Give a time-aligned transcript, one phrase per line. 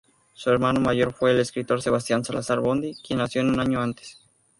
[0.33, 4.19] Su hermano mayor fue el escritor Sebastián Salazar Bondy, quien nació un año antes.